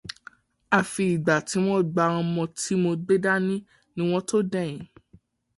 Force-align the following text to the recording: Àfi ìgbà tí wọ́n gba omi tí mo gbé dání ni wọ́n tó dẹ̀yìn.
Àfi 0.77 1.03
ìgbà 1.15 1.35
tí 1.47 1.57
wọ́n 1.65 1.81
gba 1.93 2.03
omi 2.19 2.43
tí 2.59 2.73
mo 2.81 2.91
gbé 3.03 3.15
dání 3.25 3.55
ni 3.93 4.01
wọ́n 4.09 4.25
tó 4.29 4.37
dẹ̀yìn. 4.51 4.81